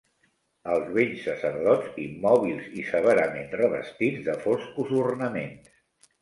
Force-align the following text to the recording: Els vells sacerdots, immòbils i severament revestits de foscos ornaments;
Els 0.75 0.87
vells 0.93 1.19
sacerdots, 1.25 1.91
immòbils 2.03 2.71
i 2.79 2.85
severament 2.87 3.53
revestits 3.61 4.25
de 4.31 4.37
foscos 4.47 4.97
ornaments; 5.05 5.71